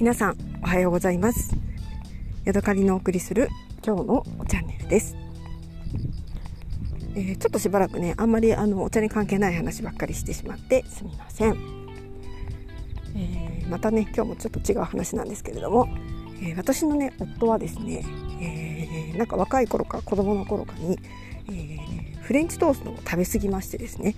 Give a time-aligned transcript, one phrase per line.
[0.00, 1.54] 皆さんおはようございます。
[2.46, 3.50] ヤドカリのお送りする
[3.84, 5.14] 今日のチャンネルです、
[7.14, 11.54] えー、ちょっとしばらくねあんまりあのお茶に関係ない話ばっかりしてしまってすみません、
[13.14, 15.86] えー、またね今日もちょっと違う話なんですけれども、
[16.40, 18.02] えー、私のね夫はですね、
[18.40, 20.98] えなんか若い頃か子供の頃かに、
[21.52, 24.14] えフレンチトーストを食べ過ぎましてですね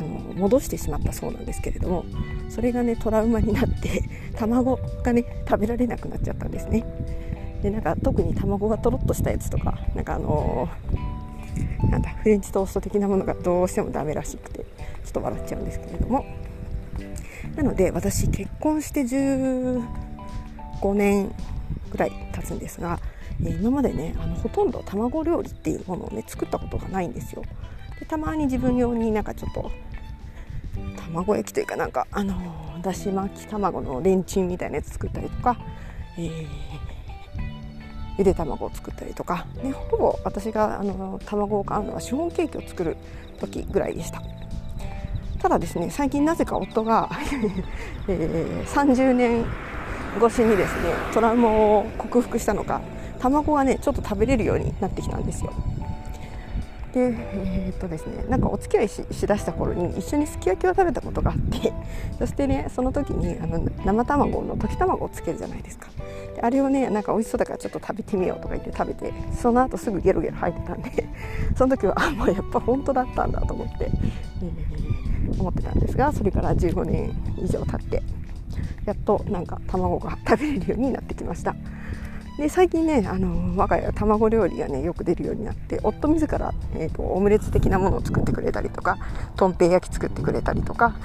[0.00, 2.04] あの戻してしまったそうなんですけれども
[2.48, 4.02] それがねトラウマになって
[4.36, 6.84] 卵がね食べられなくなっちゃったんですね。
[7.62, 14.64] でなんか特に卵がとろっとしたやつとかなんかあのー、なんだフレンチトースト的なものがどうしてもダメらしくてちょ
[15.10, 16.24] っと笑っちゃうんですけれども。
[17.56, 19.82] なので私結婚して15
[20.94, 21.34] 年
[21.90, 23.00] ぐらい経つんですが
[23.40, 27.42] 今までねあのほとんど卵料理っていうものをね作ったことがないんですよ。
[27.98, 29.70] でたまに自分用になんかちょっと
[31.12, 32.34] 卵焼きというかなんかあの
[32.82, 35.58] だし巻き卵のレンチンみたいなやつ作ったりとか、
[36.16, 36.46] えー、
[38.18, 42.96] ゆで卵を作ったりとか、ね、ほぼ私があの卵を買うのはシフォンケーキを作る
[43.38, 44.22] 時ぐらいでした。
[45.38, 47.08] ただですね最近なぜか夫が
[48.08, 49.46] えー、30年
[50.18, 52.82] 越しにですねトラウマを克服したのか
[53.20, 55.52] 卵がねちょっと食べれるようになってきたんですよ。
[56.92, 61.72] でえー、っとですねなんかお付き合いしだした頃に一緒にすき焼きを食べたことがあって
[62.18, 65.88] そしてねその時にあの生卵の溶き卵をつけるじゃないですか
[66.34, 70.90] であれをねなんか美味しそうだからちょっと食べてみようとか言って食べてその後すぐゲロゲロ吐いてたんで
[71.56, 73.90] その時はあもうやっぱ本当だったんだと思って、
[74.42, 78.02] えー、思ってたんですがそれから15年以上経って
[78.84, 81.54] やっとなんか卵が食べれるようになってきました。
[82.38, 88.98] で最近ねあの我が家は卵料理がねよく出るようになって夫自ら、えーと、オムレツ的なものを作ってくれたりとか
[89.36, 90.96] とんぺい焼き作ってくれたりとか、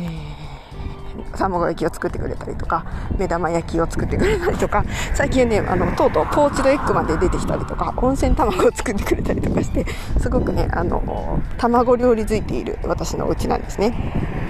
[0.00, 2.86] えー、卵焼きを作ってくれたりとか
[3.18, 9.84] 目玉焼きを作ってくれたりとか最近ねあのとうとうポーチドエッグまで出てきたりとか温泉卵を作ってくれたりとかして
[10.20, 14.41] すごくねあの卵料理づいている私のお家なんですね。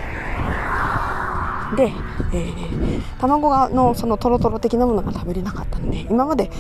[1.77, 1.93] で、
[2.33, 6.51] えー、卵がのそのトロトロ的なものが食べれなかったので今まで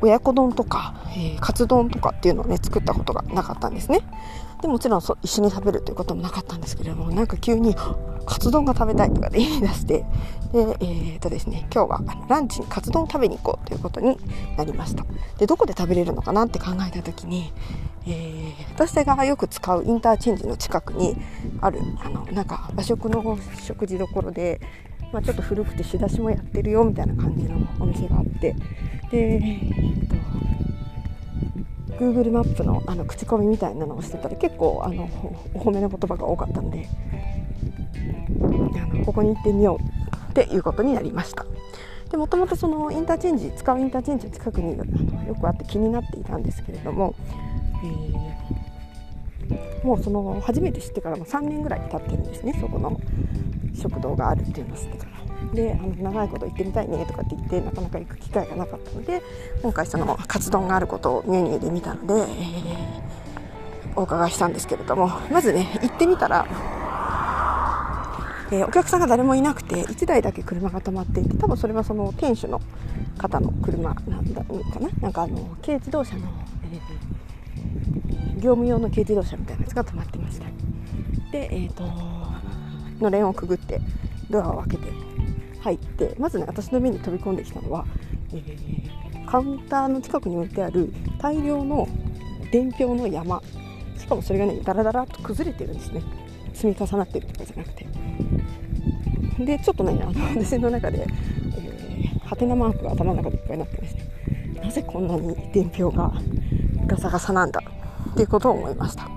[0.00, 4.00] 親子丼とか、えー、カツ丼とかっていうのをね作ったことがなかったんですね。
[4.60, 7.74] でもちろんそ一緒に食べるということもなかったんですけれどもなんか急に
[8.24, 10.06] カツ丼が食べたいとかで言い出して
[10.52, 14.16] でえー、っとですね今日はランチにカツ丼を食べに行こうということに
[14.56, 15.04] なりました。
[15.38, 17.52] でどこで食べれるのかなって考えた時に、
[18.06, 21.16] えー、私がよく使うインターチェンジの近くに
[21.60, 24.60] あるあのなんか和食の食事どころで
[25.14, 28.56] まあ、ちょっと古くて仕出しもやってるよみたいな感じのお店があって。
[29.12, 30.16] で、えっと
[32.04, 35.04] Google マップのあの口コミみたいなのをしてたら結構あの
[35.54, 36.88] お褒めの言葉が多かったんで
[38.42, 41.46] あのここに行ってみようっていうことになりました。
[42.10, 47.14] でもともとそのインターチェンジ使うインターチェンジの近くにあのよくあって気になっていたんですけれども、
[47.84, 53.00] えー、もうその初めて知ってからも3年ぐらい経ってるんですねそこの
[53.74, 55.14] 食堂があるっていうのを知ってから。
[55.52, 59.22] であの長いこと行ってみたいねとかって言ってなかなか行く機会がなかったので
[59.62, 66.46] 今回そのカツ丼があることをメニューで見たので、えー、お伺いしたんですけれどもまずね行ってみたら、
[68.50, 72.60] えー、お客さんが誰もいなくて1台だけ車が止まっていて多分それはその店主の
[73.18, 74.88] 方の車なんだかな。
[75.00, 76.22] なんかあの軽自動車の、
[76.72, 77.13] えー、
[78.44, 80.44] 業務用の軽自動車みたいなやつが止まってました。
[81.32, 81.84] でえっ、ー、と
[83.00, 83.80] のれんをくぐって
[84.28, 84.92] ドアを開けて
[85.60, 87.86] 入ってまずね私の目に飛び込んできたのは、
[88.34, 91.88] えー、カウンターの近くに置いてある大量の
[92.52, 93.42] 伝票の山。
[93.96, 96.02] しかもそれがねダラダラと崩れてるんですね。
[96.52, 97.86] 積み重なってるとかじゃなくて。
[99.38, 106.12] でちょっとねあの私の中で、えー、ハテナマークが頭の中でいっぱいになってですねなぜこんなに伝票が
[106.86, 107.60] ガサガサなんだ
[108.14, 109.08] っていうことを思いました。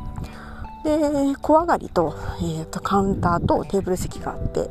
[0.83, 4.69] で小上がりと,、えーとカウンターとテーブル席があって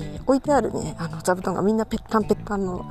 [0.00, 2.86] え置いてあるねあの座布団がみんなぺったんぺったんの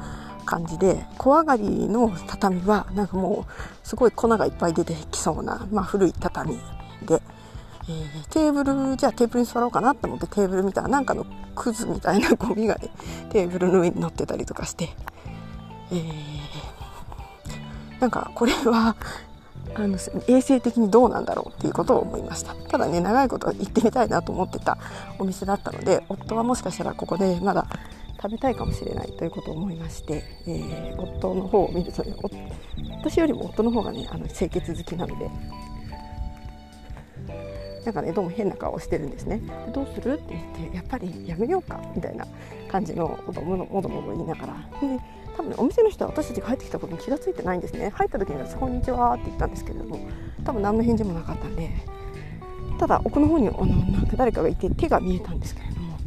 [0.45, 6.57] 感じで小上がりの畳はなんかもうすごい粉がいっぱい出てきそうな、まあ、古い畳
[7.05, 11.25] で、えー、テーブルじゃあテーブルに座ろうかなと思ってテーブル見たらなんかの
[11.55, 12.89] クズみたいな ゴミがね
[13.29, 14.89] テーブルの上に乗ってたりとかして、
[15.91, 18.95] えー、なんかこれは
[19.75, 19.97] あの
[20.27, 22.53] 衛生的にどうなんだろうっていうことを思いました。
[22.55, 24.77] ただね長いこと行ってみたいなと思ってた
[25.19, 27.67] お店だったので夫はもしかしたらここでまだ
[28.21, 32.15] 食べたいかもしれないということを思いまして、えー、夫の方を見るとね
[32.99, 35.29] 私よりも夫の方がねあの清潔好きなので
[37.85, 39.41] なんかねどうも変な顔をしてるんですね。
[39.73, 40.13] どうする？
[40.13, 42.25] って言ってやっぱりやめようかみたいな
[42.71, 44.53] 感じのことをもどもど言いながら。
[44.81, 44.99] で
[45.35, 49.99] 多分ねお店の人は私たちが入ってきたことに気が付いてないんですね入った時に私「こんにちは」って言ったんですけれども
[50.45, 51.69] 多分何の返事もなかったんで。
[52.79, 55.97] ただ奥の方にあのなんか誰かがいて手が見えたんですけれども。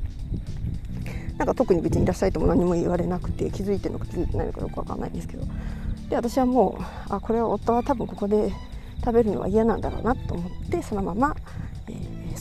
[1.39, 5.45] なんか特に別にいらっしゃいとも何も言われなくて気づいてるのか気づいてないのかよくわかんないんですけど。
[6.09, 6.83] で私はもう
[7.13, 8.53] あこれは夫は多分ここで
[9.05, 11.37] 食べるのは嫌なんだろうなと思ってそのまま、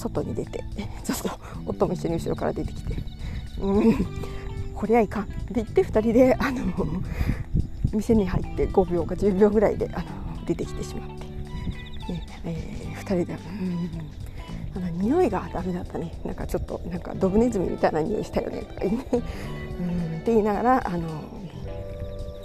[0.10, 0.64] 外に出て
[1.04, 1.30] ちょっと
[1.66, 2.96] 夫も一緒に後ろから出てきて
[3.60, 4.08] 「うん
[4.74, 6.62] こりゃいかん」って言って2人であの
[7.94, 11.24] 店に入って5秒か10秒ぐらいであの出てきてしまって、
[12.14, 13.90] ねえー、2人で「うん
[14.76, 16.14] あの匂いがダメだったね。
[16.26, 21.08] なんかちょっとなんかドブネズミみたいな匂いしたよね」とか言って、うん、って言いながらあの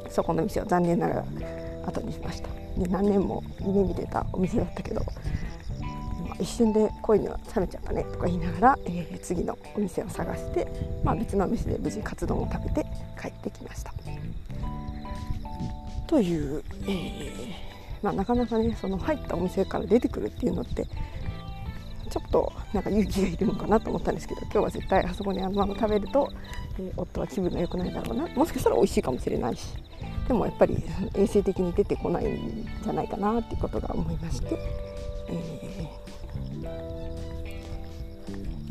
[0.08, 1.24] そこの店を残念ながら
[1.86, 2.48] 後にしました。
[2.78, 5.02] で何年も夢見てたお店だったけど
[6.40, 10.66] 一瞬で恋には冷めちゃったねとか言いながら、えー、次のお店を探して、
[11.04, 12.86] まあ、別のお店で無事カツ丼を食べて
[13.20, 13.92] 帰ってきました。
[16.06, 17.70] という、えー
[18.02, 20.86] まあ、なかなかねその入ったお店から出てくるっていうのって
[22.10, 26.28] ちょっとなんか勇気がいるのかなと思ったんですけど今日は絶対あそこにあのまま食べると、
[26.78, 28.26] えー、夫は気分が良くないだろうな。
[28.34, 29.68] もしかしたら美味しいかもしれないし
[30.26, 30.82] でもやっぱり
[31.14, 34.58] 衛生的に出てこないんじゃないかなっていうことが思いまして、
[35.28, 36.09] えー、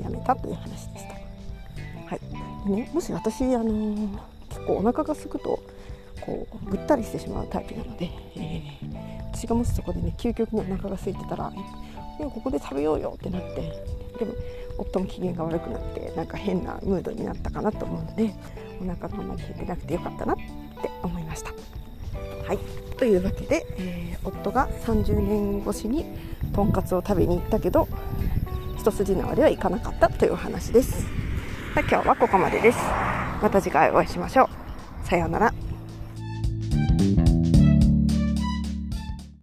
[0.01, 1.13] やめたという話でした。
[2.06, 4.18] はいね、もし私、あのー、
[4.50, 5.62] 結構お腹が空くと
[6.21, 11.51] こうぐったりしてしまうタイプなので、えー、私がもしそこでね究極にお腹が空いてたら
[12.19, 13.62] 「ここで食べようよ」ってなって
[14.19, 14.33] でも
[14.77, 18.33] 夫も機嫌が悪くなってなんか変なムードになったかなと思うので
[18.81, 20.44] お腹があんまり減ってなくてよかったなって
[21.03, 21.51] 思いました。
[22.47, 22.57] はい、
[22.97, 26.06] というわけで、えー、夫が30年越しに
[26.54, 27.88] とんかつを食べに行ったけど
[28.78, 31.06] 一筋縄ではいかなかったという話です。
[31.75, 32.78] 今日はここまでです。
[33.42, 34.50] また次回お会いしましょ
[35.04, 35.07] う。
[35.07, 35.69] さようなら。